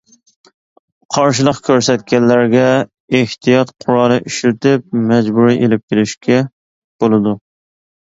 [1.15, 2.63] قارشىلىق كۆرسەتكەنلەرگە،
[3.19, 6.41] ئېھتىيات قورالى ئىشلىتىپ مەجبۇرىي ئېلىپ كېلىشكە
[7.05, 7.35] بولىدۇ.